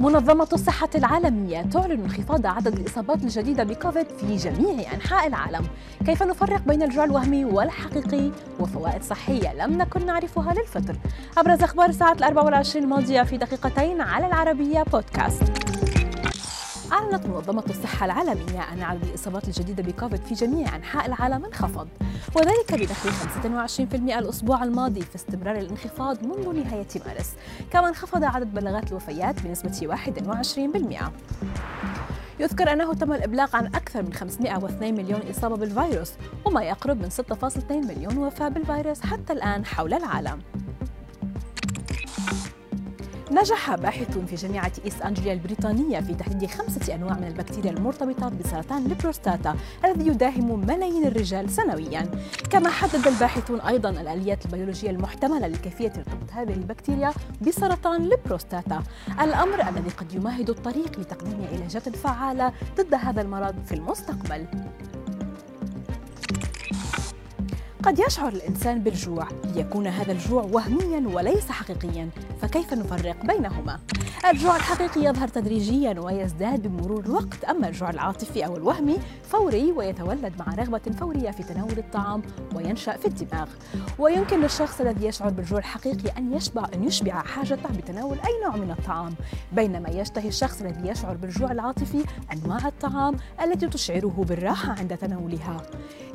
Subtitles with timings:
[0.00, 5.66] منظمة الصحة العالمية تعلن انخفاض عدد الإصابات الجديدة بكوفيد في جميع أنحاء العالم.
[6.06, 10.96] كيف نفرق بين الجوع الوهمي والحقيقي وفوائد صحية لم نكن نعرفها للفطر.
[11.38, 15.59] أبرز أخبار الساعة الأربع والعشرين الماضية في دقيقتين على العربية بودكاست.
[16.92, 21.88] أعلنت منظمة الصحة العالمية أن عدد الإصابات الجديدة بكوفيد في جميع أنحاء العالم انخفض
[22.36, 23.08] وذلك بنحو
[23.68, 27.32] 25% الأسبوع الماضي في استمرار الانخفاض منذ نهاية مارس
[27.70, 31.02] كما انخفض عدد بلاغات الوفيات بنسبة 21%
[32.40, 36.12] يذكر أنه تم الإبلاغ عن أكثر من 502 مليون إصابة بالفيروس
[36.44, 40.38] وما يقرب من 6.2 مليون وفاة بالفيروس حتى الآن حول العالم.
[43.30, 48.86] نجح باحث في جامعة إيست أنجليا البريطانية في تحديد خمسة أنواع من البكتيريا المرتبطة بسرطان
[48.86, 52.10] البروستاتا الذي يداهم ملايين الرجال سنويا.
[52.50, 58.82] كما حدد الباحثون أيضا الآليات البيولوجية المحتملة لكيفية ارتباط هذه البكتيريا بسرطان البروستاتا.
[59.20, 64.46] الأمر الذي قد يمهد الطريق لتقديم علاجات فعالة ضد هذا المرض في المستقبل.
[67.82, 69.28] قد يشعر الإنسان بالجوع.
[69.44, 72.08] ليكون هذا الجوع وهميا وليس حقيقيا
[72.42, 73.80] فكيف نفرق بينهما؟
[74.30, 80.54] الجوع الحقيقي يظهر تدريجيا ويزداد بمرور الوقت أما الجوع العاطفي أو الوهمي فوري ويتولد مع
[80.54, 82.22] رغبة فورية في تناول الطعام
[82.54, 83.48] وينشأ في الدماغ.
[83.98, 88.70] ويمكن للشخص الذي يشعر بالجوع الحقيقي أن يشبع أن يشبع حاجته بتناول أي نوع من
[88.70, 89.14] الطعام.
[89.52, 95.62] بينما يشتهي الشخص الذي يشعر بالجوع العاطفي أنواع الطعام التي تشعره بالراحة عند تناولها.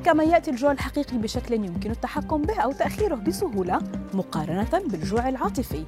[0.06, 3.80] كما يأتي الجوع الحقيقي بشكل يمكن التحكم به أو تأخيره بسهولة
[4.14, 5.86] مقارنة بالجوع العاطفي.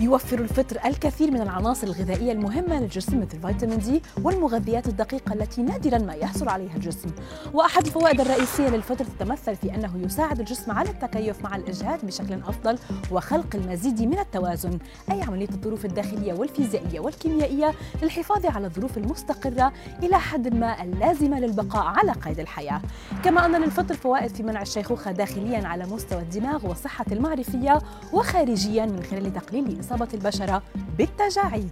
[0.00, 5.98] يوفر الفطر الكثير من العناصر الغذائية المهمة للجسم مثل فيتامين دي والمغذيات الدقيقة التي نادرا
[5.98, 7.10] ما يحصل عليها الجسم.
[7.52, 12.78] وأحد الفوائد الرئيسية للفطر تتمثل في أنه يساعد الجسم على التكيف مع الإجهاد بشكل أفضل
[13.10, 14.78] وخلق المزيد من التوازن
[15.10, 19.72] أي عملية الظروف الداخلية والفيزيائية والكيميائية للحفاظ على الظروف المستقرة
[20.02, 22.80] إلى حد ما اللازمة للبقاء على قيد الحياة.
[23.24, 27.78] كما أن للفطر فوائد في منع الشيخوخة داخليا على مستوى الدماغ والصحة المعرفية
[28.12, 30.62] وخارجيا من خلال تقليل إصابة البشرة
[30.98, 31.70] بالتجاعيد.